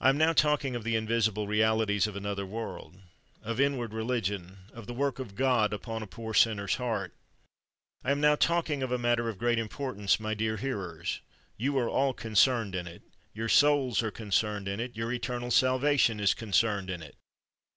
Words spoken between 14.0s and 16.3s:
are concerned in it, your eternal salvation